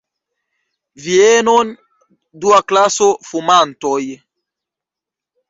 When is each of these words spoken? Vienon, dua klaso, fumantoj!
Vienon, 1.03 1.73
dua 2.47 2.63
klaso, 2.73 3.11
fumantoj! 3.29 4.01